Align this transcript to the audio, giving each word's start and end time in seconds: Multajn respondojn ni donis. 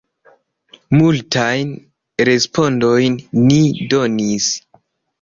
Multajn 0.99 1.75
respondojn 2.31 3.23
ni 3.47 3.63
donis. 3.97 4.53